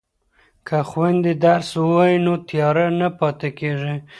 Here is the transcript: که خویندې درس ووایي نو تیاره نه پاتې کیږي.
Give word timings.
که 0.67 0.77
خویندې 0.89 1.33
درس 1.45 1.69
ووایي 1.79 2.17
نو 2.25 2.33
تیاره 2.49 2.85
نه 2.99 3.09
پاتې 3.19 3.49
کیږي. 3.59 3.95